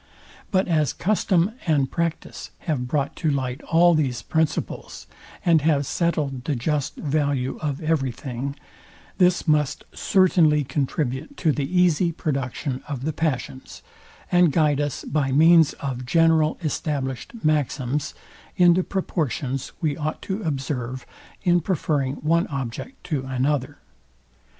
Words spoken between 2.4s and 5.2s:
have brought to light all these principles,